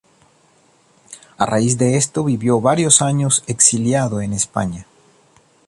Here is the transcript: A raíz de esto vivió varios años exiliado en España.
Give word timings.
A 1.37 1.45
raíz 1.45 1.77
de 1.77 1.95
esto 1.95 2.23
vivió 2.23 2.59
varios 2.59 3.03
años 3.03 3.43
exiliado 3.45 4.19
en 4.23 4.33
España. 4.33 4.87